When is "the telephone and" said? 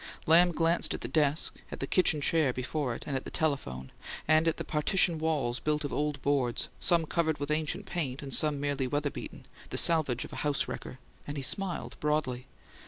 3.23-4.47